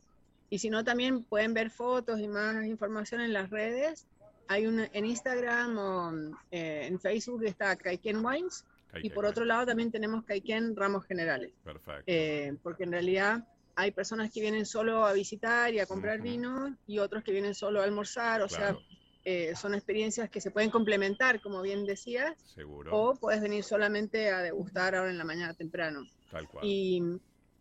Y 0.49 0.59
si 0.59 0.69
no, 0.69 0.85
también 0.85 1.23
pueden 1.23 1.53
ver 1.53 1.69
fotos 1.69 2.21
y 2.21 2.29
más 2.29 2.65
información 2.65 3.19
en 3.19 3.33
las 3.33 3.49
redes 3.49 4.07
hay 4.47 4.67
un, 4.67 4.79
en 4.79 5.05
Instagram 5.05 5.77
o 5.77 6.13
eh, 6.51 6.87
en 6.87 6.99
Facebook 6.99 7.43
está 7.43 7.75
Kaiken 7.75 8.23
Wines 8.23 8.65
y 9.01 9.09
por 9.09 9.25
otro 9.25 9.45
lado 9.45 9.65
también 9.65 9.91
tenemos 9.91 10.23
Kaiken 10.23 10.75
Ramos 10.75 11.05
Generales. 11.05 11.51
Perfecto. 11.63 12.03
Eh, 12.05 12.55
porque 12.61 12.83
en 12.83 12.91
realidad 12.91 13.47
hay 13.75 13.91
personas 13.91 14.31
que 14.31 14.41
vienen 14.41 14.65
solo 14.65 15.05
a 15.05 15.13
visitar 15.13 15.73
y 15.73 15.79
a 15.79 15.85
comprar 15.85 16.21
vino 16.21 16.77
y 16.85 16.99
otros 16.99 17.23
que 17.23 17.31
vienen 17.31 17.55
solo 17.55 17.81
a 17.81 17.85
almorzar, 17.85 18.41
o 18.41 18.49
sea, 18.49 18.77
eh, 19.25 19.55
son 19.55 19.73
experiencias 19.73 20.29
que 20.29 20.41
se 20.41 20.51
pueden 20.51 20.69
complementar, 20.69 21.41
como 21.41 21.61
bien 21.61 21.85
decías. 21.85 22.35
Seguro. 22.53 22.95
O 22.95 23.15
puedes 23.15 23.41
venir 23.41 23.63
solamente 23.63 24.29
a 24.29 24.39
degustar 24.41 24.95
ahora 24.95 25.09
en 25.09 25.17
la 25.17 25.23
mañana 25.23 25.53
temprano. 25.53 26.05
Tal 26.29 26.47
cual. 26.47 26.65
Y 26.65 27.01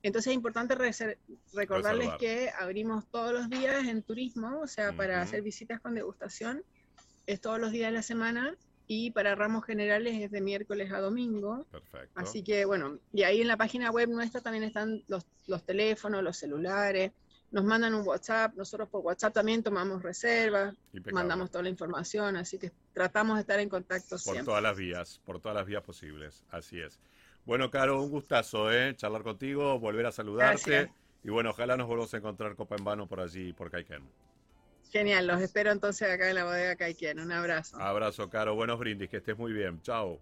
entonces 0.03 0.31
es 0.31 0.35
importante 0.35 0.75
recordarles 1.55 2.11
que 2.19 2.51
abrimos 2.59 3.07
todos 3.07 3.33
los 3.33 3.49
días 3.49 3.87
en 3.87 4.03
turismo, 4.03 4.61
o 4.61 4.67
sea, 4.67 4.93
para 4.93 5.23
hacer 5.23 5.43
visitas 5.43 5.81
con 5.81 5.95
degustación, 5.95 6.65
es 7.27 7.41
todos 7.41 7.59
los 7.59 7.73
días 7.73 7.91
de 7.91 7.97
la 7.97 8.03
semana 8.03 8.57
y 8.87 9.11
para 9.13 9.35
ramos 9.35 9.65
generales 9.65 10.21
es 10.21 10.31
de 10.31 10.41
miércoles 10.41 10.93
a 10.93 11.01
domingo. 11.01 11.67
Perfecto. 11.71 12.11
Así 12.15 12.43
que 12.43 12.65
bueno, 12.65 12.99
y 13.13 13.23
ahí 13.23 13.41
en 13.41 13.49
la 13.49 13.57
página 13.57 13.91
web 13.91 14.09
nuestra 14.09 14.41
también 14.41 14.65
están 14.65 15.03
los, 15.09 15.27
los 15.47 15.65
teléfonos, 15.65 16.23
los 16.23 16.37
celulares, 16.37 17.13
nos 17.53 17.65
mandan 17.65 17.95
un 17.95 18.07
WhatsApp, 18.07 18.55
nosotros 18.55 18.89
por 18.89 19.03
WhatsApp 19.05 19.35
también 19.35 19.63
tomamos 19.63 20.03
reservas, 20.03 20.75
Impecable. 20.93 21.13
mandamos 21.13 21.51
toda 21.51 21.63
la 21.65 21.69
información, 21.69 22.37
así 22.37 22.59
que 22.59 22.73
tratamos 22.95 23.37
de 23.37 23.43
estar 23.43 23.61
en 23.61 23.69
contacto 23.69 24.11
Por 24.11 24.21
siempre. 24.21 24.45
todas 24.45 24.63
las 24.63 24.77
vías, 24.77 25.21
por 25.25 25.39
todas 25.39 25.57
las 25.57 25.67
vías 25.67 25.83
posibles. 25.83 26.45
Así 26.51 26.81
es. 26.81 26.99
Bueno, 27.45 27.71
Caro, 27.71 28.03
un 28.03 28.11
gustazo, 28.11 28.73
¿eh? 28.73 28.95
Charlar 28.97 29.23
contigo, 29.23 29.79
volver 29.79 30.07
a 30.07 30.13
saludarte. 30.13 30.71
Gracias. 30.71 30.97
Y 31.25 31.31
bueno, 31.31 31.51
ojalá 31.51 31.77
nos 31.77 31.87
volvamos 31.87 32.13
a 32.15 32.17
encontrar 32.17 32.57
copa 32.57 32.77
en 32.77 32.85
vano 32.85 33.07
por 33.07 33.21
allí, 33.21 33.53
por 33.53 33.71
Caiquén. 33.71 34.03
Genial, 34.93 35.27
los 35.27 35.41
espero 35.41 35.71
entonces 35.73 36.07
acá 36.11 36.29
en 36.29 36.35
la 36.35 36.45
bodega 36.45 36.77
Caiquén. 36.77 37.19
Un 37.19 37.33
abrazo. 37.33 37.81
Abrazo, 37.81 38.29
Caro. 38.29 38.55
Buenos 38.55 38.79
brindis, 38.79 39.09
que 39.09 39.17
estés 39.17 39.39
muy 39.39 39.53
bien. 39.53 39.81
Chao. 39.81 40.21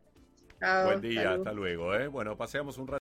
Chao, 0.61 0.85
Buen 0.87 1.00
día, 1.00 1.25
salud. 1.25 1.39
hasta 1.39 1.53
luego, 1.53 1.95
¿eh? 1.97 2.07
Bueno, 2.07 2.37
paseamos 2.37 2.79
un 2.79 2.87
rato. 2.87 3.00